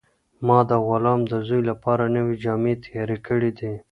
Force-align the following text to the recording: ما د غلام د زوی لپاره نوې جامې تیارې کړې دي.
ما 0.45 0.59
د 0.69 0.71
غلام 0.87 1.19
د 1.31 1.33
زوی 1.47 1.61
لپاره 1.69 2.03
نوې 2.15 2.35
جامې 2.43 2.73
تیارې 2.85 3.17
کړې 3.27 3.51
دي. 3.59 3.73